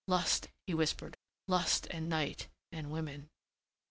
[0.07, 1.15] "Lust," he whispered,
[1.47, 3.29] "lust and night and women."